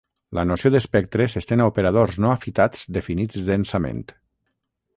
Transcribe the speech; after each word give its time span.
La 0.35 0.43
noció 0.51 0.69
d'espectre 0.75 1.27
s'estén 1.33 1.61
a 1.65 1.67
operadors 1.73 2.17
no 2.25 2.33
afitats 2.37 2.89
definits 2.99 3.39
densament. 3.51 4.05